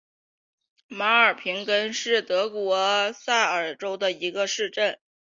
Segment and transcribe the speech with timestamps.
[0.87, 4.97] 马尔平根是德国萨尔州的一个市镇。